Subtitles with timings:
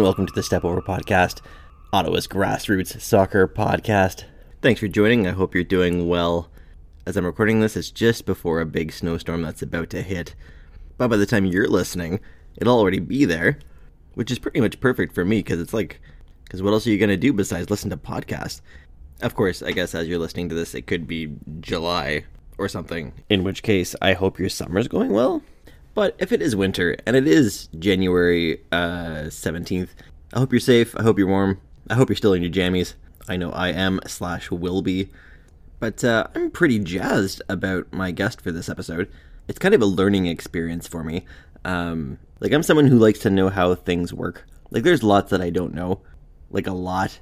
[0.00, 1.42] and welcome to the Step Over Podcast,
[1.92, 4.24] Ottawa's grassroots soccer podcast.
[4.62, 5.26] Thanks for joining.
[5.26, 6.48] I hope you're doing well.
[7.04, 10.34] As I'm recording this, it's just before a big snowstorm that's about to hit.
[10.96, 12.18] But by the time you're listening,
[12.56, 13.58] it'll already be there,
[14.14, 16.00] which is pretty much perfect for me because it's like,
[16.44, 18.62] because what else are you going to do besides listen to podcasts?
[19.20, 22.24] Of course, I guess as you're listening to this, it could be July
[22.56, 25.42] or something, in which case, I hope your summer's going well.
[26.00, 29.90] But if it is winter, and it is January uh, 17th,
[30.32, 30.96] I hope you're safe.
[30.96, 31.60] I hope you're warm.
[31.90, 32.94] I hope you're still in your jammies.
[33.28, 35.10] I know I am, slash will be.
[35.78, 39.12] But uh, I'm pretty jazzed about my guest for this episode.
[39.46, 41.26] It's kind of a learning experience for me.
[41.66, 44.46] Um, like, I'm someone who likes to know how things work.
[44.70, 46.00] Like, there's lots that I don't know.
[46.50, 47.20] Like, a lot.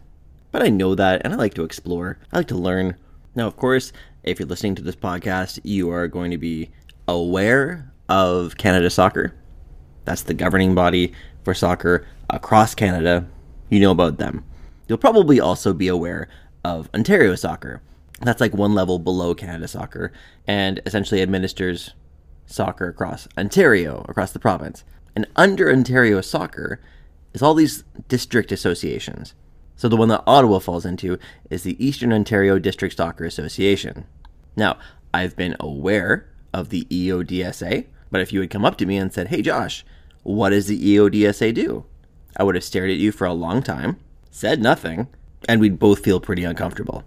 [0.52, 2.20] But I know that, and I like to explore.
[2.32, 2.94] I like to learn.
[3.34, 3.92] Now, of course,
[4.22, 6.70] if you're listening to this podcast, you are going to be
[7.08, 9.34] aware of Canada Soccer.
[10.04, 11.12] That's the governing body
[11.44, 13.26] for soccer across Canada.
[13.68, 14.44] You know about them.
[14.88, 16.28] You'll probably also be aware
[16.64, 17.82] of Ontario Soccer.
[18.20, 20.12] That's like one level below Canada Soccer
[20.46, 21.94] and essentially administers
[22.46, 24.84] soccer across Ontario, across the province.
[25.14, 26.80] And under Ontario Soccer
[27.34, 29.34] is all these district associations.
[29.76, 31.18] So the one that Ottawa falls into
[31.50, 34.06] is the Eastern Ontario District Soccer Association.
[34.56, 34.78] Now,
[35.14, 39.12] I've been aware of the EODSA, but if you had come up to me and
[39.12, 39.84] said, Hey Josh,
[40.22, 41.84] what does the EODSA do?
[42.36, 43.98] I would have stared at you for a long time,
[44.30, 45.08] said nothing,
[45.48, 47.04] and we'd both feel pretty uncomfortable.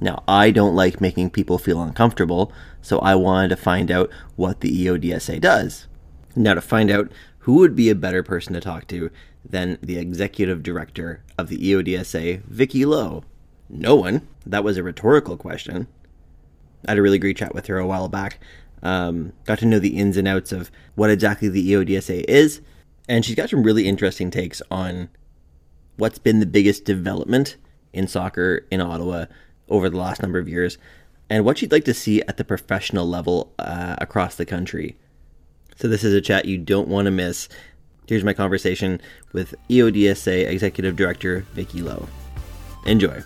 [0.00, 4.60] Now, I don't like making people feel uncomfortable, so I wanted to find out what
[4.60, 5.86] the EODSA does.
[6.34, 9.10] Now, to find out who would be a better person to talk to
[9.44, 13.22] than the executive director of the EODSA, Vicki Lowe?
[13.68, 14.26] No one.
[14.44, 15.86] That was a rhetorical question.
[16.86, 18.40] I had a really great chat with her a while back,
[18.84, 22.60] um, got to know the ins and outs of what exactly the EODSA is,
[23.08, 25.08] and she's got some really interesting takes on
[25.96, 27.56] what's been the biggest development
[27.92, 29.26] in soccer in Ottawa
[29.68, 30.78] over the last number of years,
[31.30, 34.96] and what she'd like to see at the professional level uh, across the country.
[35.76, 37.48] So, this is a chat you don't want to miss.
[38.06, 39.00] Here's my conversation
[39.32, 42.06] with EODSA Executive Director Vicki Lowe.
[42.84, 43.24] Enjoy.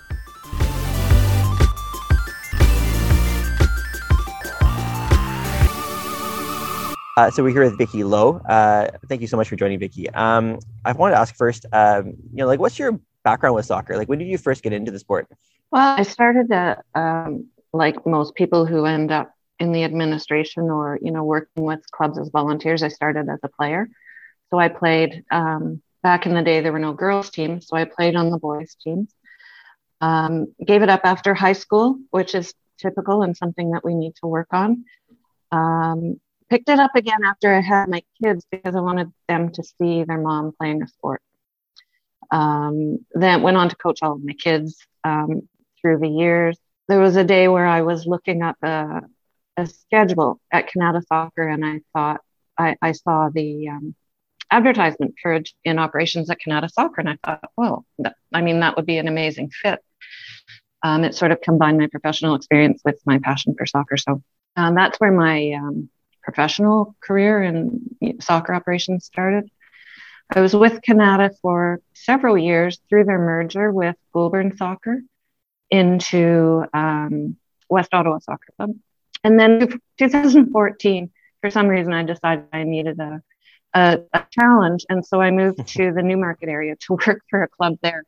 [7.19, 8.37] Uh, so we're here with Vicki Lowe.
[8.49, 10.09] Uh, thank you so much for joining, Vicki.
[10.11, 13.97] Um, I wanted to ask first, um, you know, like, what's your background with soccer?
[13.97, 15.27] Like, when did you first get into the sport?
[15.73, 16.49] Well, I started
[16.95, 21.81] um, like most people who end up in the administration or you know working with
[21.91, 22.85] clubs as volunteers.
[22.85, 23.91] I started as a player,
[24.51, 25.25] so I played.
[25.33, 28.39] Um, back in the day, there were no girls' teams, so I played on the
[28.39, 29.13] boys' teams.
[30.01, 34.15] Um, gave it up after high school, which is typical and something that we need
[34.21, 34.85] to work on.
[35.51, 39.63] Um, picked it up again after I had my kids because I wanted them to
[39.63, 41.23] see their mom playing a sport.
[42.31, 45.49] Um, then went on to coach all of my kids um,
[45.81, 46.59] through the years.
[46.89, 49.03] There was a day where I was looking up a,
[49.57, 52.21] a schedule at Kanata Soccer, and I thought
[52.59, 53.95] I, I saw the um,
[54.51, 58.77] advertisement for in operations at Kanata Soccer, and I thought, well, that, I mean, that
[58.77, 59.81] would be an amazing fit.
[60.83, 64.23] Um, it sort of combined my professional experience with my passion for soccer, so
[64.57, 65.91] um, that's where my um,
[66.29, 69.51] professional career in soccer operations started.
[70.31, 75.01] I was with Kanata for several years through their merger with Goulbourn Soccer
[75.71, 77.37] into um,
[77.71, 78.75] West Ottawa Soccer Club.
[79.25, 83.23] And then 2014, for some reason, I decided I needed a,
[83.73, 84.85] a, a challenge.
[84.91, 88.05] And so I moved to the Newmarket area to work for a club there.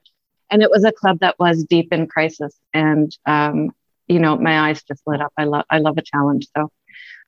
[0.51, 2.55] And it was a club that was deep in crisis.
[2.75, 3.71] And, um,
[4.09, 5.33] you know, my eyes just lit up.
[5.39, 6.49] I love, I love a challenge.
[6.55, 6.71] So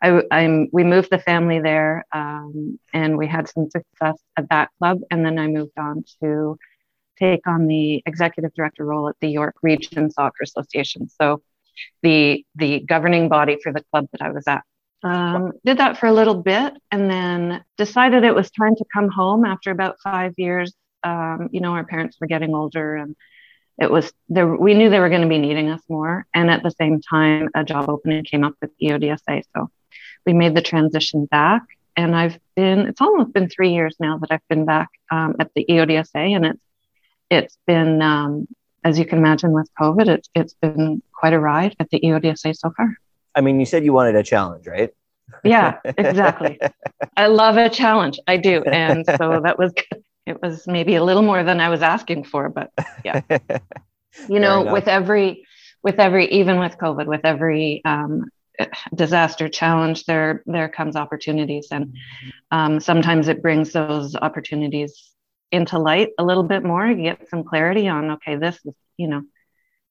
[0.03, 4.71] I, I'm, we moved the family there um, and we had some success at that
[4.79, 5.01] club.
[5.11, 6.59] And then I moved on to
[7.19, 11.09] take on the executive director role at the York Region Soccer Association.
[11.09, 11.43] So
[12.03, 14.63] the, the governing body for the club that I was at.
[15.05, 19.09] Um, did that for a little bit and then decided it was time to come
[19.09, 20.73] home after about five years.
[21.03, 23.17] Um, you know, our parents were getting older and
[23.81, 26.63] it was there we knew they were going to be needing us more and at
[26.63, 29.71] the same time a job opening came up with eodsa so
[30.27, 31.63] we made the transition back.
[31.97, 35.51] And I've been, it's almost been three years now that I've been back um, at
[35.55, 36.37] the EODSA.
[36.37, 36.61] And it's,
[37.31, 38.49] it's been, um,
[38.85, 42.57] as you can imagine with COVID, it's, it's been quite a ride at the EODSA
[42.57, 42.97] so far.
[43.35, 44.91] I mean, you said you wanted a challenge, right?
[45.45, 46.61] Yeah, exactly.
[47.17, 48.19] I love a challenge.
[48.27, 48.63] I do.
[48.63, 49.73] And so that was.
[50.25, 52.71] It was maybe a little more than I was asking for, but
[53.05, 53.23] yeah.
[54.29, 55.47] You know, with every,
[55.83, 58.27] with every, even with COVID, with every um,
[58.95, 61.95] disaster challenge, there there comes opportunities, and
[62.51, 65.13] um, sometimes it brings those opportunities
[65.53, 66.87] into light a little bit more.
[66.87, 69.23] You get some clarity on, okay, this is, you know,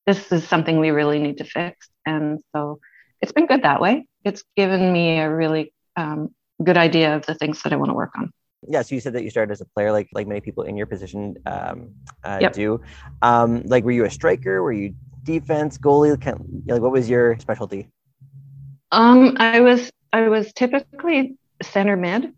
[0.07, 1.87] this is something we really need to fix.
[2.05, 2.79] And so
[3.21, 4.07] it's been good that way.
[4.25, 6.33] It's given me a really um,
[6.63, 8.31] good idea of the things that I want to work on.
[8.67, 10.77] Yeah, so you said that you started as a player, like like many people in
[10.77, 12.53] your position um, uh, yep.
[12.53, 12.79] do.
[13.23, 14.61] Um, like, were you a striker?
[14.61, 14.93] Were you
[15.23, 16.11] defense, goalie?
[16.67, 17.89] Like, what was your specialty?
[18.91, 22.33] Um, I was I was typically center mid.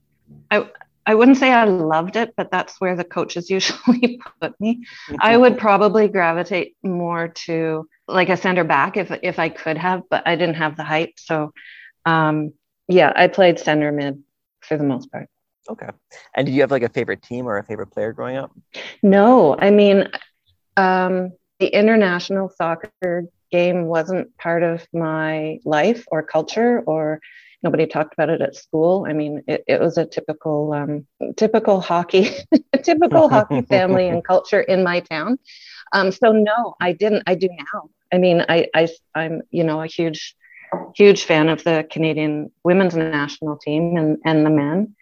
[0.51, 0.69] I
[1.05, 4.85] I wouldn't say I loved it, but that's where the coaches usually put me.
[5.19, 10.03] I would probably gravitate more to like a center back if if I could have,
[10.09, 11.13] but I didn't have the height.
[11.17, 11.51] So
[12.05, 12.53] um,
[12.88, 14.23] yeah, I played center mid
[14.61, 15.27] for the most part.
[15.69, 15.88] Okay.
[16.35, 18.51] And did you have like a favorite team or a favorite player growing up?
[19.01, 20.09] No, I mean,
[20.75, 23.23] um, the international soccer
[23.53, 27.19] game wasn't part of my life or culture or
[27.61, 29.05] nobody talked about it at school.
[29.07, 31.05] I mean, it, it was a typical, um,
[31.38, 32.29] typical hockey,
[32.83, 35.38] typical hockey family and culture in my town.
[35.94, 37.23] Um, so no, I didn't.
[37.27, 37.89] I do now.
[38.11, 40.35] I mean, I, I, I'm, you know, a huge,
[40.95, 44.95] huge fan of the Canadian women's national team and and the men,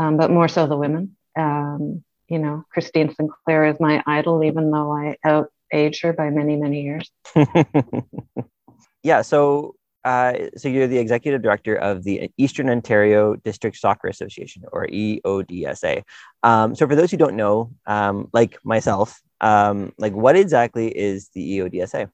[0.00, 1.16] um, but more so the women.
[1.38, 6.30] Um, you know, Christine Sinclair is my idol, even though I out age her by
[6.30, 7.10] many, many years.
[9.02, 9.22] yeah.
[9.22, 14.86] So uh, so you're the executive director of the Eastern Ontario District Soccer Association, or
[14.88, 16.02] EODSA.
[16.42, 21.28] Um, so for those who don't know, um, like myself, um, like what exactly is
[21.34, 22.10] the EODSA?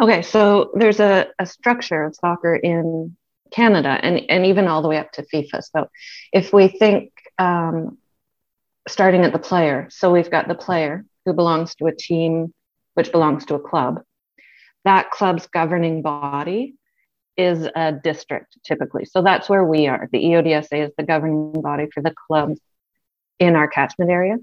[0.00, 3.16] Okay, so there's a, a structure of soccer in
[3.50, 5.62] Canada, and and even all the way up to FIFA.
[5.62, 5.88] So
[6.32, 7.98] if we think um,
[8.88, 12.54] starting at the player, so we've got the player who belongs to a team
[13.00, 14.02] which belongs to a club.
[14.84, 16.74] That club's governing body
[17.38, 19.06] is a district typically.
[19.06, 20.06] So that's where we are.
[20.12, 22.60] The EODSA is the governing body for the clubs
[23.38, 24.36] in our catchment area.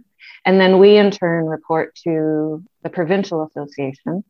[0.43, 4.23] And then we in turn report to the provincial association,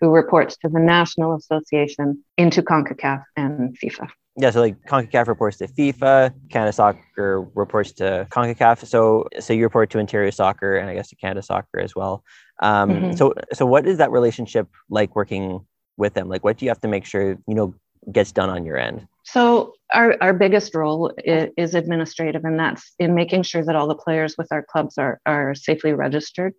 [0.00, 4.10] who reports to the national association into CONCACAF and FIFA.
[4.36, 8.86] Yeah, so like CONCACAF reports to FIFA, Canada Soccer reports to CONCACAF.
[8.86, 12.22] So so you report to Ontario Soccer and I guess to Canada Soccer as well.
[12.60, 13.12] Um, mm-hmm.
[13.16, 15.64] So so what is that relationship like working
[15.96, 16.28] with them?
[16.28, 17.74] Like, what do you have to make sure you know
[18.12, 19.06] gets done on your end?
[19.24, 23.86] So our, our biggest role is, is administrative, and that's in making sure that all
[23.86, 26.54] the players with our clubs are, are safely registered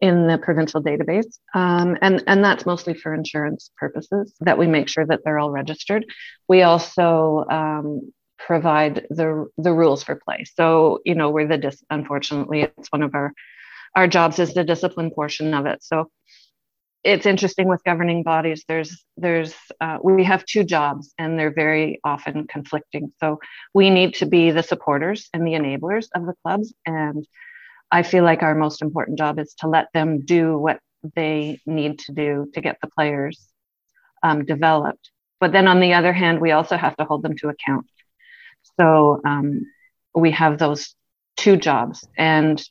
[0.00, 1.38] in the provincial database.
[1.54, 5.50] Um, and, and that's mostly for insurance purposes that we make sure that they're all
[5.50, 6.06] registered.
[6.48, 10.44] We also um, provide the, the rules for play.
[10.54, 13.32] So, you know, we're the, dis- unfortunately, it's one of our,
[13.94, 15.82] our jobs is the discipline portion of it.
[15.82, 16.10] So
[17.04, 18.64] it's interesting with governing bodies.
[18.68, 23.12] There's there's uh, we have two jobs and they're very often conflicting.
[23.20, 23.38] So
[23.72, 26.74] we need to be the supporters and the enablers of the clubs.
[26.86, 27.26] And
[27.90, 30.78] i feel like our most important job is to let them do what
[31.14, 33.48] they need to do to get the players
[34.22, 35.10] um, developed.
[35.40, 37.86] But then on the other hand we also have to hold them to account.
[38.78, 39.62] So um,
[40.14, 40.94] we have those
[41.36, 42.06] two jobs.
[42.16, 42.62] And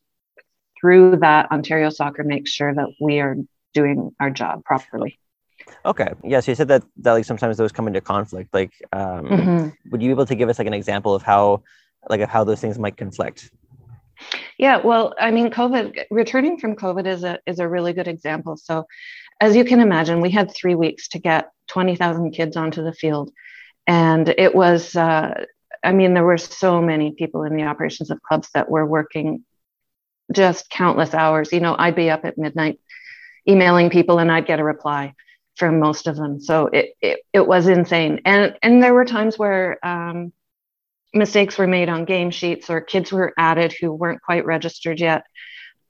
[0.79, 3.35] through that ontario soccer makes sure that we are
[3.73, 5.19] doing our job properly.
[5.85, 6.13] Okay.
[6.23, 6.39] Yeah.
[6.39, 8.53] So you said that that like sometimes those come into conflict.
[8.53, 9.69] Like, um, mm-hmm.
[9.91, 11.63] would you be able to give us like an example of how,
[12.09, 13.51] like, of how those things might conflict?
[14.57, 14.77] Yeah.
[14.77, 18.57] Well, I mean, COVID returning from COVID is a is a really good example.
[18.57, 18.85] So,
[19.39, 22.93] as you can imagine, we had three weeks to get twenty thousand kids onto the
[22.93, 23.31] field,
[23.85, 24.95] and it was.
[24.95, 25.45] Uh,
[25.83, 29.45] I mean, there were so many people in the operations of clubs that were working
[30.31, 31.51] just countless hours.
[31.51, 32.79] You know, I'd be up at midnight
[33.47, 35.13] emailing people and I'd get a reply
[35.55, 36.39] from most of them.
[36.39, 38.21] So it, it, it was insane.
[38.25, 40.31] And, and there were times where um,
[41.13, 45.23] mistakes were made on game sheets or kids were added who weren't quite registered yet.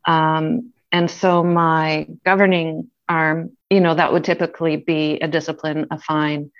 [0.06, 6.00] Um, and so my governing arm, you know, that would typically be a discipline, a
[6.00, 6.51] fine,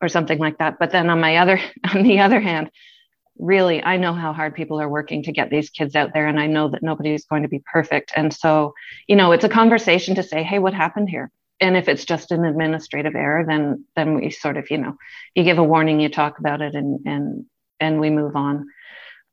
[0.00, 0.78] or something like that.
[0.78, 1.60] But then on my other,
[1.94, 2.70] on the other hand,
[3.38, 6.40] really i know how hard people are working to get these kids out there and
[6.40, 8.12] i know that nobody is going to be perfect.
[8.16, 8.74] And so
[9.06, 11.30] you know it's a conversation to say hey what happened here?
[11.60, 14.96] And if it's just an administrative error then then we sort of you know
[15.34, 17.46] you give a warning you talk about it and and
[17.80, 18.66] and we move on.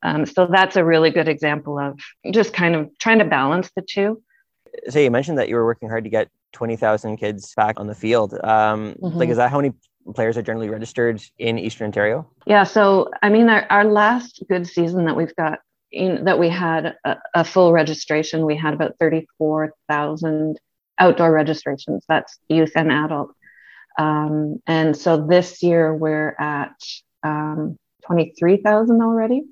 [0.04, 2.00] Um, so that's a really good example of
[2.32, 4.22] just kind of trying to balance the two.
[4.90, 7.96] So you mentioned that you were working hard to get 20000 kids back on the
[7.96, 8.34] field.
[8.34, 9.18] Um, mm-hmm.
[9.18, 9.74] like is that how many
[10.14, 12.28] players are generally registered in Eastern Ontario?
[12.46, 15.60] Yeah, so I mean, our, our last good season that we've got
[15.92, 20.60] in, that we had a, a full registration, we had about 34,000
[21.00, 22.04] outdoor registrations.
[22.08, 23.32] That's youth and adult.
[23.98, 26.76] Um, and so this year we're at
[27.24, 29.44] um, 23,000 already.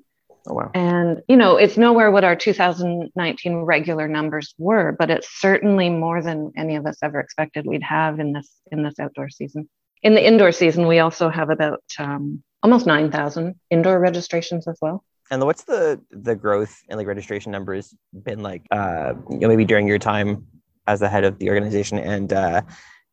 [0.46, 0.70] Oh, wow.
[0.74, 6.22] And, you know, it's nowhere what our 2019 regular numbers were, but it's certainly more
[6.22, 9.68] than any of us ever expected we'd have in this in this outdoor season.
[10.04, 15.02] In the indoor season, we also have about um, almost 9,000 indoor registrations as well.
[15.30, 18.66] And what's the the growth in like registration numbers been like?
[18.70, 20.46] Uh, you know, maybe during your time
[20.86, 22.60] as the head of the organization, and uh,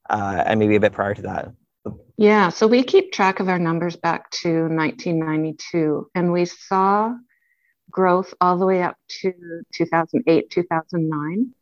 [0.10, 1.54] uh, and maybe a bit prior to that.
[2.18, 7.16] Yeah, so we keep track of our numbers back to 1992, and we saw
[7.90, 9.34] growth all the way up to
[9.74, 11.54] 2008, 2009.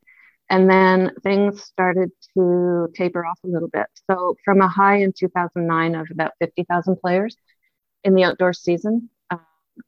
[0.49, 3.85] And then things started to taper off a little bit.
[4.09, 7.35] So, from a high in 2009 of about 50,000 players
[8.03, 9.37] in the outdoor season, uh,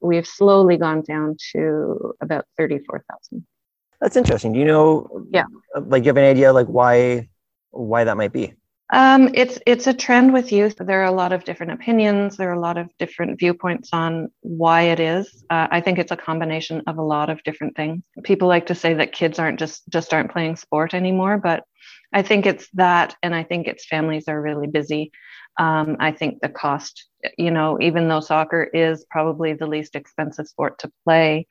[0.01, 3.45] we've slowly gone down to about 34,000.
[3.99, 4.53] That's interesting.
[4.53, 5.25] Do you know?
[5.31, 5.45] Yeah.
[5.75, 7.29] Like, you have an idea like why
[7.71, 8.53] why that might be?
[8.91, 10.75] Um, it's it's a trend with youth.
[10.77, 12.35] There are a lot of different opinions.
[12.35, 15.45] There are a lot of different viewpoints on why it is.
[15.49, 18.03] Uh, I think it's a combination of a lot of different things.
[18.23, 21.63] People like to say that kids aren't just just aren't playing sport anymore, but
[22.13, 25.11] I think it's that, and I think it's families are really busy.
[25.57, 27.05] Um, I think the cost,
[27.37, 31.47] you know, even though soccer is probably the least expensive sport to play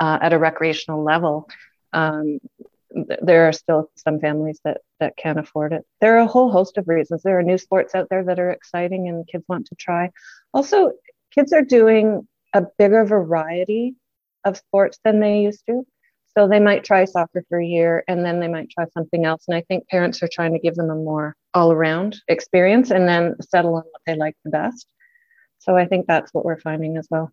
[0.00, 1.48] uh, at a recreational level,
[1.92, 2.40] um,
[3.22, 5.84] there are still some families that that can't afford it.
[6.00, 7.22] There are a whole host of reasons.
[7.22, 10.10] There are new sports out there that are exciting and kids want to try.
[10.52, 10.92] Also,
[11.32, 13.94] kids are doing a bigger variety
[14.44, 15.86] of sports than they used to.
[16.36, 19.44] So they might try soccer for a year and then they might try something else.
[19.48, 23.08] And I think parents are trying to give them a more all around experience and
[23.08, 24.86] then settle on what they like the best.
[25.58, 27.32] So I think that's what we're finding as well.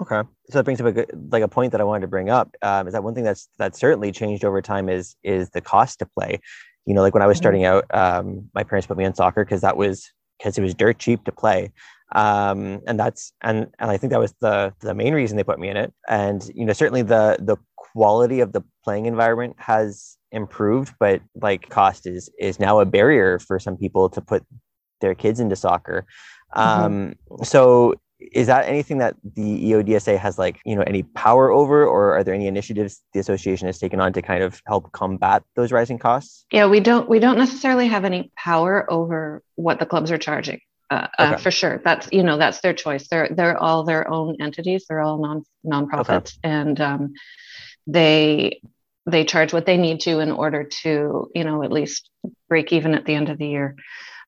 [0.00, 2.30] Okay, so that brings up a good, like a point that I wanted to bring
[2.30, 2.54] up.
[2.62, 5.98] Um, is that one thing that's that's certainly changed over time is is the cost
[5.98, 6.40] to play.
[6.86, 7.42] You know, like when I was mm-hmm.
[7.42, 10.74] starting out, um, my parents put me on soccer because that was because it was
[10.74, 11.72] dirt cheap to play,
[12.14, 15.60] um, and that's and and I think that was the the main reason they put
[15.60, 15.92] me in it.
[16.08, 21.68] And you know, certainly the the quality of the playing environment has improved, but like
[21.68, 24.42] cost is is now a barrier for some people to put
[25.02, 26.06] their kids into soccer.
[26.56, 26.84] Mm-hmm.
[26.84, 27.94] Um, so
[28.32, 32.24] is that anything that the EODSA has like, you know, any power over, or are
[32.24, 35.98] there any initiatives the association has taken on to kind of help combat those rising
[35.98, 36.46] costs?
[36.52, 40.60] Yeah, we don't we don't necessarily have any power over what the clubs are charging.
[40.90, 41.34] Uh, uh okay.
[41.34, 43.08] uh, for sure, that's you know that's their choice.
[43.08, 44.86] They're they're all their own entities.
[44.88, 46.38] They're all non nonprofits, okay.
[46.44, 47.12] and um,
[47.86, 48.60] they
[49.06, 52.08] they charge what they need to in order to you know at least
[52.48, 53.76] break even at the end of the year.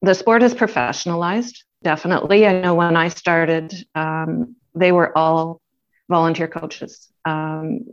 [0.02, 2.46] The sport is professionalized definitely.
[2.46, 5.60] I know when I started, um, they were all
[6.08, 7.08] volunteer coaches.
[7.24, 7.86] Um,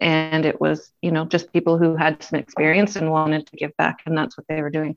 [0.00, 3.76] and it was, you know, just people who had some experience and wanted to give
[3.76, 4.94] back, and that's what they were doing.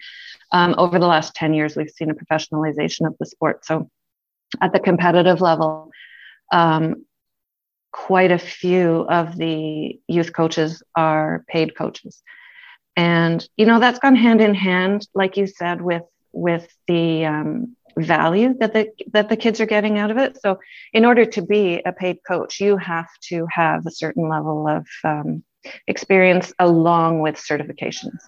[0.51, 3.65] Um, over the last 10 years, we've seen a professionalization of the sport.
[3.65, 3.89] So
[4.61, 5.89] at the competitive level,
[6.51, 7.05] um,
[7.91, 12.21] quite a few of the youth coaches are paid coaches.
[12.95, 16.03] And, you know, that's gone hand in hand, like you said, with
[16.33, 20.37] with the um, value that the that the kids are getting out of it.
[20.41, 20.59] So,
[20.93, 24.87] in order to be a paid coach, you have to have a certain level of
[25.03, 25.43] um,
[25.87, 28.19] experience along with certifications.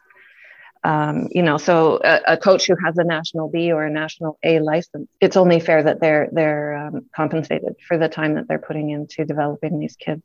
[0.86, 4.38] Um, you know, so a, a, coach who has a national B or a national
[4.44, 8.60] A license, it's only fair that they're they're um, compensated for the time that they're
[8.60, 10.24] putting into developing these kids.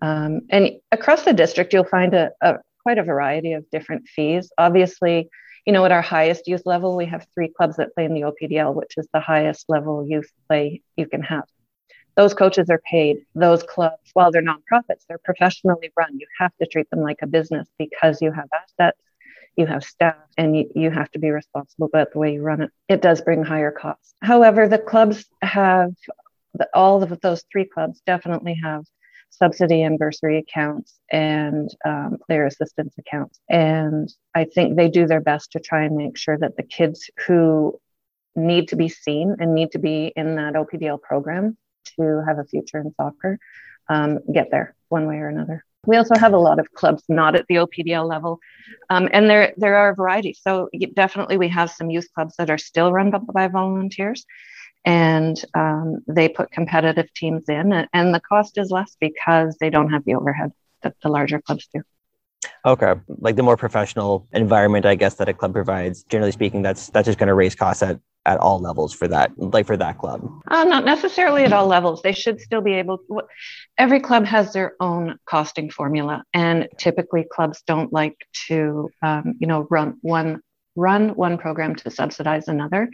[0.00, 4.50] Um, and across the district, you'll find a, a quite a variety of different fees.
[4.56, 5.28] Obviously,
[5.66, 8.22] you know, at our highest youth level, we have three clubs that play in the
[8.22, 11.44] OPDL, which is the highest level youth play you can have.
[12.16, 13.18] Those coaches are paid.
[13.34, 16.18] Those clubs, while they're nonprofits, they're professionally run.
[16.18, 19.00] You have to treat them like a business because you have assets,
[19.56, 22.62] you have staff, and you, you have to be responsible about the way you run
[22.62, 22.70] it.
[22.88, 24.14] It does bring higher costs.
[24.22, 25.92] However, the clubs have
[26.72, 28.84] all of those three clubs definitely have
[29.36, 33.40] subsidy and bursary accounts and um, player assistance accounts.
[33.48, 37.10] And I think they do their best to try and make sure that the kids
[37.26, 37.78] who
[38.36, 41.56] need to be seen and need to be in that OPDL program
[41.98, 43.38] to have a future in soccer
[43.88, 45.64] um, get there one way or another.
[45.86, 48.38] We also have a lot of clubs not at the OPDL level,
[48.88, 50.34] um, and there there are a variety.
[50.40, 54.24] So definitely, we have some youth clubs that are still run by, by volunteers,
[54.84, 59.90] and um, they put competitive teams in and the cost is less because they don't
[59.90, 61.82] have the overhead that the larger clubs do.
[62.64, 66.88] Okay like the more professional environment i guess that a club provides generally speaking that's
[66.90, 69.98] that's just going to raise costs at at all levels for that like for that
[69.98, 70.26] club.
[70.48, 72.02] Uh, not necessarily at all levels.
[72.02, 73.22] They should still be able to,
[73.76, 78.16] every club has their own costing formula and typically clubs don't like
[78.48, 80.40] to um, you know run one
[80.76, 82.88] run one program to subsidize another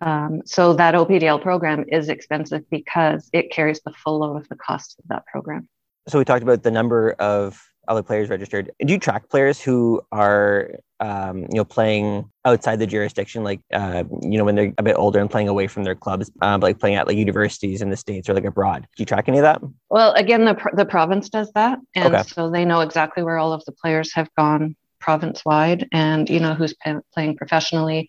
[0.00, 4.56] Um, so that OPDL program is expensive because it carries the full load of the
[4.56, 5.68] cost of that program.
[6.08, 8.70] So we talked about the number of other players registered.
[8.78, 10.70] Do you track players who are
[11.00, 14.96] um, you know playing outside the jurisdiction, like uh, you know when they're a bit
[14.96, 17.96] older and playing away from their clubs, um, like playing at like universities in the
[17.96, 18.82] states or like abroad?
[18.96, 19.60] Do you track any of that?
[19.90, 22.28] Well, again, the the province does that, and okay.
[22.28, 26.40] so they know exactly where all of the players have gone province wide, and you
[26.40, 28.08] know who's p- playing professionally,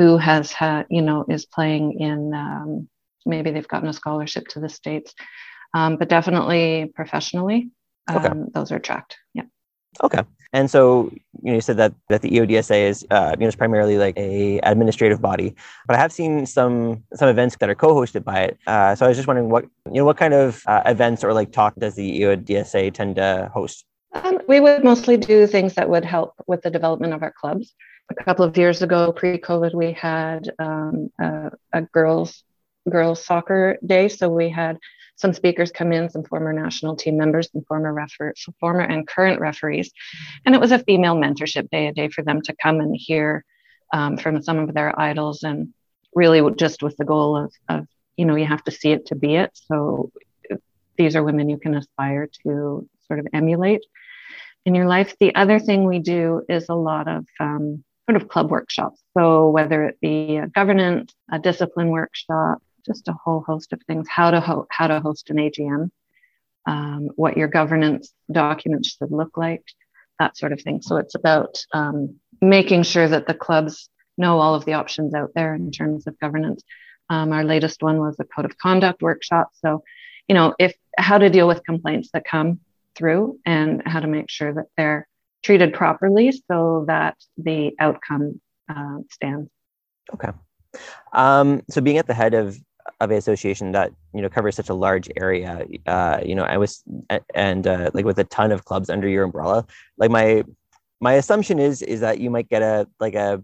[0.00, 2.88] who has had you know is playing in um,
[3.26, 5.14] maybe they've gotten a scholarship to the states,
[5.74, 7.68] um, but definitely professionally
[8.10, 8.28] okay.
[8.28, 9.18] Um, those are tracked.
[9.34, 9.44] Yeah.
[10.02, 10.22] Okay.
[10.54, 11.10] And so
[11.42, 14.16] you know, you said that that the EODSA is uh, you know is primarily like
[14.16, 15.54] a administrative body,
[15.86, 18.58] but I have seen some some events that are co-hosted by it.
[18.66, 21.34] Uh, so I was just wondering what you know what kind of uh, events or
[21.34, 23.84] like talk does the EODSA tend to host?
[24.12, 27.74] Um, we would mostly do things that would help with the development of our clubs.
[28.10, 32.42] A couple of years ago, pre-COVID, we had um, a, a girls
[32.88, 34.78] girls soccer day, so we had
[35.14, 39.38] some speakers come in, some former national team members, some former refer- former and current
[39.40, 39.92] referees,
[40.44, 43.44] and it was a female mentorship day, a day for them to come and hear
[43.92, 45.72] um, from some of their idols, and
[46.14, 47.86] really just with the goal of, of
[48.16, 49.50] you know you have to see it to be it.
[49.54, 50.10] So
[50.96, 53.84] these are women you can aspire to sort of emulate
[54.66, 55.14] in your life.
[55.20, 59.00] The other thing we do is a lot of um, sort of club workshops.
[59.16, 64.08] So whether it be a governance, a discipline workshop, just a whole host of things
[64.08, 65.90] how to ho- how to host an AGM,
[66.66, 69.62] um, what your governance documents should look like,
[70.18, 70.82] that sort of thing.
[70.82, 73.88] So it's about um, making sure that the clubs
[74.18, 76.64] know all of the options out there in terms of governance.
[77.08, 79.50] Um, our latest one was a code of conduct workshop.
[79.64, 79.84] So,
[80.26, 82.60] you know, if how to deal with complaints that come
[82.96, 85.06] through and how to make sure that they're
[85.42, 89.50] treated properly so that the outcome uh, stands.
[90.14, 90.30] Okay.
[91.12, 92.58] Um, so being at the head of
[93.00, 96.56] of an association that you know covers such a large area uh you know i
[96.56, 96.82] was
[97.34, 99.64] and uh, like with a ton of clubs under your umbrella
[99.96, 100.42] like my
[101.00, 103.42] my assumption is is that you might get a like a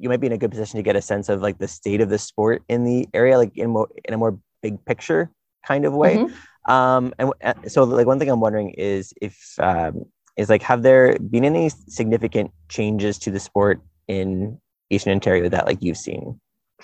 [0.00, 2.00] you might be in a good position to get a sense of like the state
[2.00, 5.30] of the sport in the area like in more in a more big picture
[5.66, 6.72] kind of way mm-hmm.
[6.72, 7.32] um and
[7.70, 10.04] so like one thing i'm wondering is if um
[10.36, 14.58] is like have there been any significant changes to the sport in
[14.90, 16.40] eastern ontario that like you've seen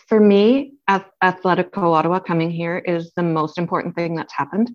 [0.06, 4.70] for me, Atletico Ottawa coming here is the most important thing that's happened.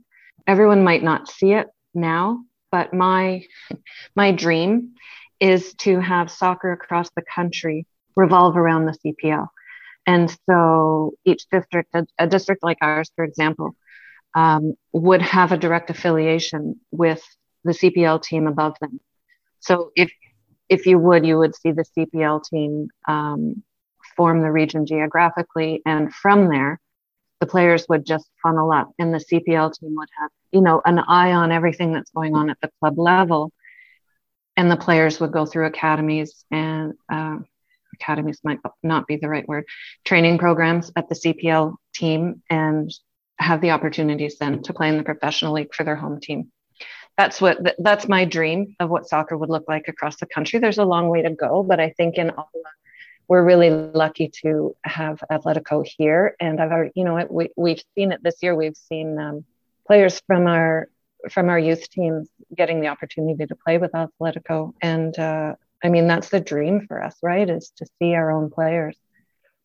[0.48, 3.46] Everyone might not see it now, but my
[4.16, 4.94] my dream
[5.40, 9.48] is to have soccer across the country revolve around the CPL.
[10.06, 13.76] And so each district, a, a district like ours, for example,
[14.36, 17.24] um, would have a direct affiliation with
[17.64, 19.00] the CPL team above them.
[19.60, 20.12] So if
[20.70, 23.64] if you would, you would see the CPL team um,
[24.16, 25.82] form the region geographically.
[25.86, 26.80] And from there,
[27.40, 31.00] the players would just funnel up, and the CPL team would have, you know, an
[31.00, 33.52] eye on everything that's going on at the club level.
[34.56, 37.40] And the players would go through academies and uh,
[37.96, 39.66] academies might not be the right word,
[40.06, 42.92] training programs at the CPL team and
[43.40, 46.52] have the opportunities then to play in the professional league for their home team.
[47.18, 50.60] That's what that's my dream of what soccer would look like across the country.
[50.60, 52.70] There's a long way to go, but I think in Ottawa
[53.28, 56.36] we're really lucky to have Atletico here.
[56.40, 58.56] And I've already, you know, we, we've seen it this year.
[58.56, 59.46] We've seen um,
[59.88, 60.90] players from our
[61.32, 64.74] from our youth teams getting the opportunity to play with Atletico.
[64.82, 67.50] And uh, I mean, that's the dream for us, right?
[67.50, 68.98] Is to see our own players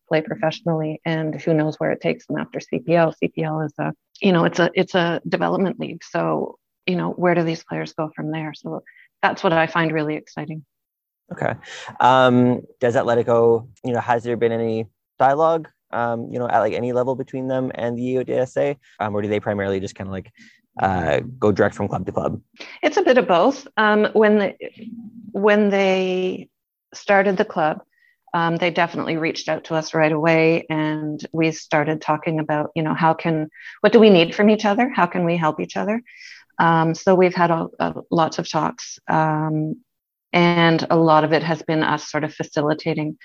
[0.07, 1.01] play professionally.
[1.03, 3.13] And who knows where it takes them after CPL.
[3.21, 6.03] CPL is a, you know, it's a it's a development league.
[6.03, 6.57] So
[6.89, 8.53] you know, where do these players go from there?
[8.53, 8.83] So
[9.21, 10.65] that's what I find really exciting.
[11.31, 11.53] Okay.
[11.99, 14.87] Um, does Atletico, you know, has there been any
[15.19, 19.21] dialogue, um, you know, at like any level between them and the EODSA, um, or
[19.21, 20.31] do they primarily just kind of like
[20.81, 22.41] uh, go direct from club to club?
[22.81, 23.67] It's a bit of both.
[23.77, 24.55] Um, when the
[25.31, 26.49] when they
[26.93, 27.81] started the club,
[28.33, 32.83] um, they definitely reached out to us right away, and we started talking about, you
[32.83, 33.49] know, how can
[33.81, 34.89] what do we need from each other?
[34.89, 36.01] How can we help each other?
[36.59, 38.99] Um, so we've had a, a, lots of talks.
[39.07, 39.81] Um,
[40.31, 43.17] and a lot of it has been us sort of facilitating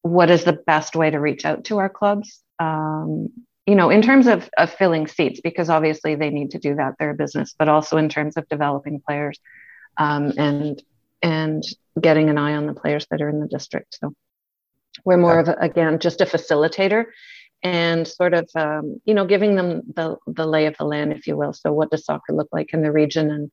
[0.00, 2.42] what is the best way to reach out to our clubs.
[2.58, 3.28] Um,
[3.66, 6.94] you know, in terms of, of filling seats, because obviously they need to do that,
[6.98, 9.38] they're a business, but also in terms of developing players
[9.96, 10.82] um, and
[11.22, 11.62] and
[12.00, 13.98] getting an eye on the players that are in the district.
[14.00, 14.12] So
[15.04, 17.04] we're more of a, again just a facilitator
[17.62, 21.26] and sort of um, you know giving them the the lay of the land, if
[21.26, 21.52] you will.
[21.52, 23.50] So what does soccer look like in the region, and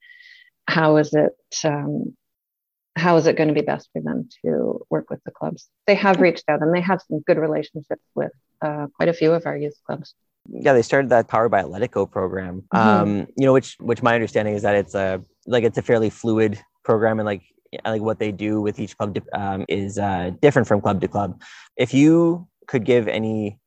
[0.67, 2.15] how is it um,
[2.95, 5.69] how is it going to be best for them to work with the clubs?
[5.87, 9.33] They have reached out and they have some good relationships with uh, quite a few
[9.33, 10.13] of our youth clubs.
[10.47, 12.63] Yeah, they started that Powered by Atletico program.
[12.73, 12.77] Mm-hmm.
[12.77, 16.09] Um, you know, which which my understanding is that it's a like it's a fairly
[16.09, 17.43] fluid program and like
[17.85, 21.41] like what they do with each club um, is uh, different from club to club.
[21.77, 23.59] If you could give any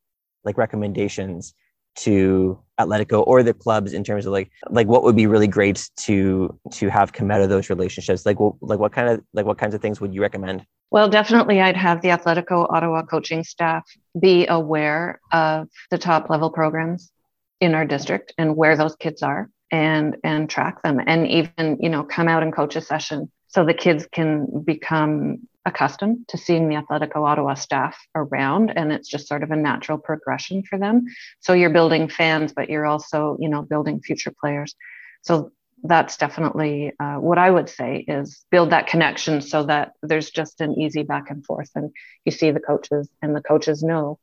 [0.43, 1.53] like recommendations
[1.95, 5.89] to Atletico or the clubs in terms of like like what would be really great
[5.97, 8.25] to to have come out of those relationships?
[8.25, 10.65] Like what like what kind of like what kinds of things would you recommend?
[10.91, 13.83] Well, definitely I'd have the Atletico Ottawa coaching staff
[14.19, 17.11] be aware of the top level programs
[17.59, 21.89] in our district and where those kids are and and track them and even, you
[21.89, 26.67] know, come out and coach a session so the kids can become accustomed to seeing
[26.67, 31.05] the Atletico Ottawa staff around and it's just sort of a natural progression for them.
[31.39, 34.75] So you're building fans, but you're also, you know, building future players.
[35.21, 35.51] So
[35.83, 40.61] that's definitely uh, what I would say is build that connection so that there's just
[40.61, 41.91] an easy back and forth and
[42.25, 44.19] you see the coaches and the coaches know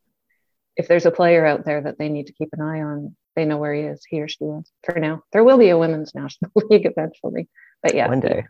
[0.75, 3.45] if there's a player out there that they need to keep an eye on, they
[3.45, 5.21] know where he is, he or she is for now.
[5.33, 7.49] There will be a women's national league eventually,
[7.83, 8.07] but yeah.
[8.07, 8.45] One day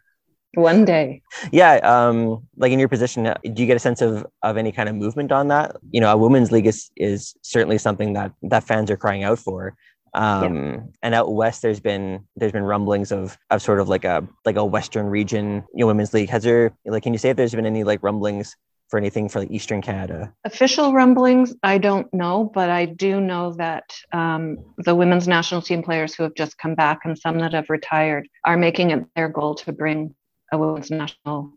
[0.56, 1.22] one day.
[1.52, 4.72] Yeah um like in your position uh, do you get a sense of of any
[4.72, 5.76] kind of movement on that?
[5.92, 9.40] You know a women's league is is certainly something that that fans are crying out
[9.40, 9.76] for.
[10.14, 10.80] Um yeah.
[11.04, 14.58] and out west there's been there's been rumblings of of sort of like a like
[14.58, 16.30] a western region you know women's league.
[16.30, 18.56] Has there like can you say if there's been any like rumblings
[18.90, 20.34] for anything for like eastern canada?
[20.44, 25.82] Official rumblings i don't know but i do know that um, the women's national team
[25.82, 29.30] players who have just come back and some that have retired are making it their
[29.30, 30.14] goal to bring
[30.52, 31.54] a women's national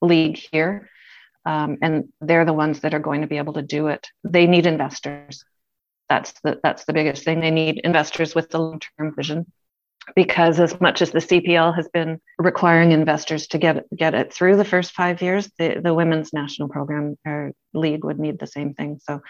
[0.00, 0.90] league here.
[1.46, 4.08] Um, and they're the ones that are going to be able to do it.
[4.22, 5.44] They need investors.
[6.08, 7.40] That's the that's the biggest thing.
[7.40, 9.50] They need investors with the long-term vision,
[10.14, 14.56] because as much as the CPL has been requiring investors to get get it through
[14.56, 18.74] the first five years, the, the women's national program or league would need the same
[18.74, 19.00] thing.
[19.02, 19.20] So,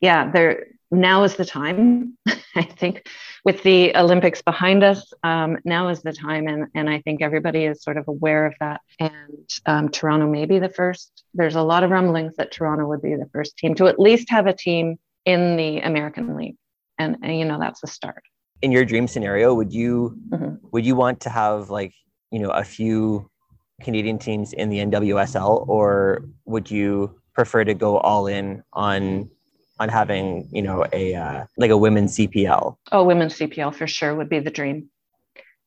[0.00, 2.16] yeah, there now is the time.
[2.54, 3.06] I think
[3.44, 6.46] with the Olympics behind us, um, now is the time.
[6.48, 8.82] And, and I think everybody is sort of aware of that.
[9.00, 11.24] And um, Toronto may be the first.
[11.32, 14.28] There's a lot of rumblings that Toronto would be the first team to at least
[14.30, 16.56] have a team in the American League.
[16.98, 18.22] And, and you know, that's a start.
[18.62, 20.54] In your dream scenario, would you mm-hmm.
[20.70, 21.92] would you want to have like,
[22.30, 23.28] you know, a few
[23.82, 29.30] Canadian teams in the NWSL, or would you prefer to go all in on
[29.78, 32.76] on having you know a uh, like a women's CPL?
[32.92, 34.90] Oh, women's CPL for sure would be the dream.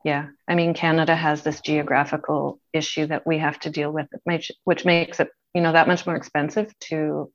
[0.03, 4.85] Yeah, I mean Canada has this geographical issue that we have to deal with, which
[4.85, 7.31] makes it you know that much more expensive to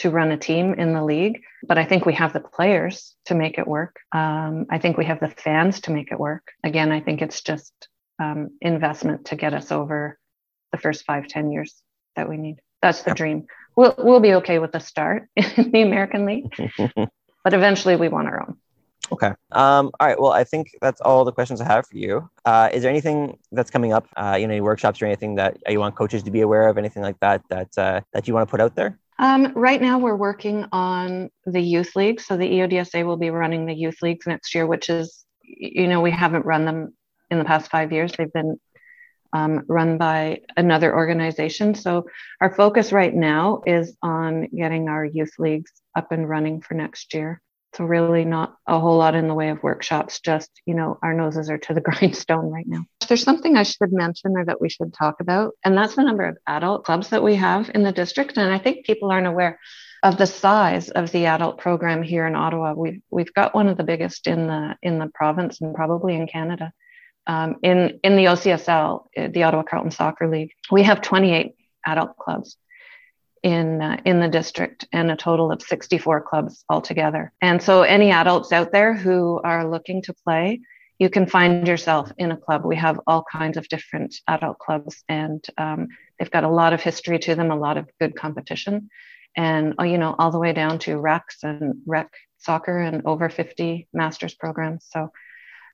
[0.00, 1.40] to run a team in the league.
[1.66, 3.96] But I think we have the players to make it work.
[4.12, 6.52] Um, I think we have the fans to make it work.
[6.64, 7.72] Again, I think it's just
[8.18, 10.18] um, investment to get us over
[10.72, 11.82] the first five ten years
[12.16, 12.60] that we need.
[12.82, 13.46] That's the dream
[13.80, 16.54] we'll we'll be okay with the start in the American League,
[17.44, 18.56] but eventually we want our own.
[19.12, 19.32] Okay.
[19.50, 20.20] Um, all right.
[20.20, 22.30] Well, I think that's all the questions I have for you.
[22.44, 24.06] Uh, is there anything that's coming up?
[24.16, 26.78] Uh, you know, any workshops or anything that you want coaches to be aware of?
[26.78, 28.99] Anything like that that uh, that you want to put out there?
[29.20, 32.22] Um, right now, we're working on the youth league.
[32.22, 36.00] So the EODSA will be running the youth leagues next year, which is, you know,
[36.00, 36.94] we haven't run them
[37.30, 38.12] in the past five years.
[38.12, 38.58] They've been
[39.34, 41.74] um, run by another organization.
[41.74, 42.06] So
[42.40, 47.12] our focus right now is on getting our youth leagues up and running for next
[47.12, 47.42] year.
[47.76, 51.14] So really not a whole lot in the way of workshops, just, you know, our
[51.14, 52.84] noses are to the grindstone right now.
[53.08, 56.24] There's something I should mention or that we should talk about, and that's the number
[56.24, 58.36] of adult clubs that we have in the district.
[58.36, 59.58] And I think people aren't aware
[60.02, 62.74] of the size of the adult program here in Ottawa.
[62.74, 66.26] We've we've got one of the biggest in the in the province and probably in
[66.26, 66.72] Canada
[67.26, 71.54] um, in in the OCSL, uh, the Ottawa Carleton Soccer League, we have 28
[71.86, 72.56] adult clubs
[73.42, 77.32] in uh, in the district and a total of 64 clubs altogether.
[77.40, 80.60] And so, any adults out there who are looking to play,
[80.98, 82.64] you can find yourself in a club.
[82.64, 86.82] We have all kinds of different adult clubs, and um, they've got a lot of
[86.82, 88.90] history to them, a lot of good competition,
[89.36, 93.28] and uh, you know all the way down to recs and rec soccer and over
[93.28, 94.86] 50 masters programs.
[94.90, 95.10] So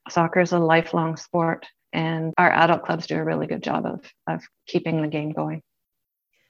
[0.09, 4.01] Soccer is a lifelong sport, and our adult clubs do a really good job of,
[4.27, 5.61] of keeping the game going.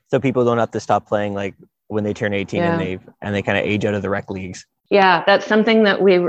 [0.08, 1.54] So people don't have to stop playing like
[1.88, 2.72] when they turn 18 yeah.
[2.72, 4.66] and they and they kind of age out of the rec leagues.
[4.90, 6.20] Yeah, that's something that we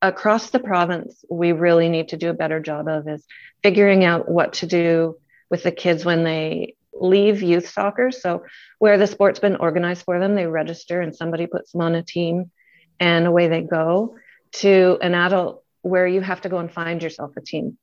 [0.00, 3.26] across the province we really need to do a better job of is
[3.62, 5.16] figuring out what to do
[5.50, 8.10] with the kids when they leave youth soccer.
[8.10, 8.44] So
[8.78, 12.02] where the sport's been organized for them, they register and somebody puts them on a
[12.02, 12.50] team
[13.00, 14.16] and away they go
[14.52, 17.78] to an adult where you have to go and find yourself a team.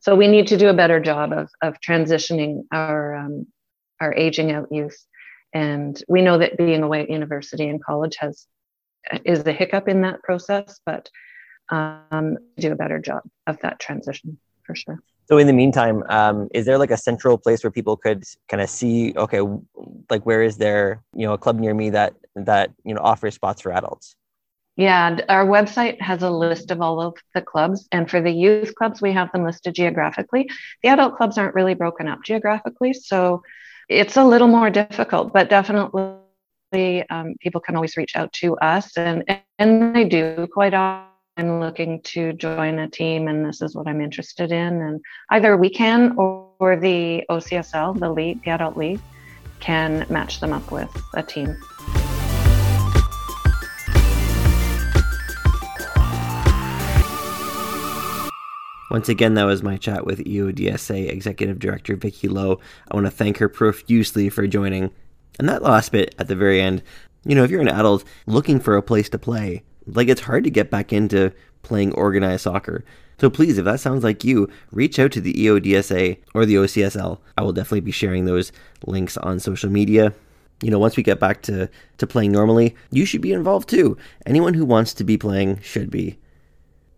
[0.00, 3.46] So we need to do a better job of, of transitioning our um,
[4.00, 4.96] our aging out youth.
[5.54, 8.46] And we know that being away at university and college has
[9.24, 11.08] is a hiccup in that process, but
[11.70, 14.98] um, do a better job of that transition for sure.
[15.28, 18.62] So in the meantime, um, is there like a central place where people could kind
[18.62, 19.40] of see, okay,
[20.08, 23.34] like where is there, you know, a club near me that that you know offers
[23.34, 24.14] spots for adults?
[24.76, 28.74] Yeah, our website has a list of all of the clubs, and for the youth
[28.76, 30.48] clubs, we have them listed geographically.
[30.82, 33.42] The adult clubs aren't really broken up geographically, so
[33.88, 35.32] it's a little more difficult.
[35.32, 39.24] But definitely, um, people can always reach out to us, and
[39.58, 41.06] and they do quite often
[41.38, 44.80] I'm looking to join a team and this is what I'm interested in.
[44.80, 49.00] And either we can or, or the OCSL, the league, the adult league,
[49.60, 51.56] can match them up with a team.
[58.96, 62.58] Once again, that was my chat with EODSA Executive Director Vicki Lowe.
[62.90, 64.90] I want to thank her profusely for joining.
[65.38, 66.82] And that last bit at the very end,
[67.26, 70.44] you know, if you're an adult looking for a place to play, like it's hard
[70.44, 72.86] to get back into playing organized soccer.
[73.20, 77.18] So please, if that sounds like you, reach out to the EODSA or the OCSL.
[77.36, 78.50] I will definitely be sharing those
[78.86, 80.14] links on social media.
[80.62, 83.98] You know, once we get back to, to playing normally, you should be involved too.
[84.24, 86.16] Anyone who wants to be playing should be.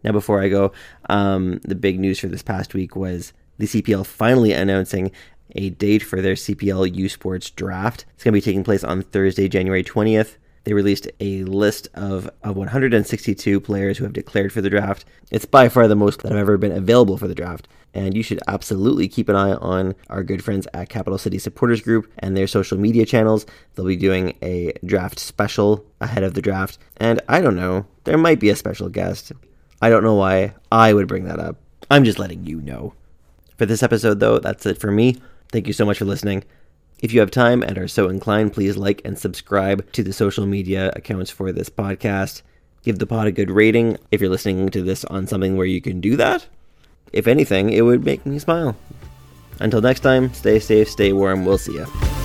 [0.05, 0.73] Now, before I go,
[1.09, 5.11] um, the big news for this past week was the CPL finally announcing
[5.55, 8.05] a date for their CPL U Sports draft.
[8.15, 10.37] It's going to be taking place on Thursday, January 20th.
[10.65, 15.07] They released a list of, of 162 players who have declared for the draft.
[15.31, 17.69] It's by far the most that have ever been available for the draft.
[17.95, 21.81] And you should absolutely keep an eye on our good friends at Capital City Supporters
[21.81, 23.47] Group and their social media channels.
[23.75, 26.77] They'll be doing a draft special ahead of the draft.
[26.99, 29.33] And I don't know, there might be a special guest.
[29.81, 31.57] I don't know why I would bring that up.
[31.91, 32.95] I'm just letting you know.
[33.57, 35.17] For this episode, though, that's it for me.
[35.51, 36.45] Thank you so much for listening.
[37.01, 40.47] If you have time and are so inclined, please like and subscribe to the social
[40.47, 42.43] media accounts for this podcast.
[42.83, 45.81] Give the pod a good rating if you're listening to this on something where you
[45.81, 46.47] can do that.
[47.13, 48.77] If anything, it would make me smile.
[49.61, 51.45] Until next time, stay safe, stay warm.
[51.45, 52.18] We'll see you.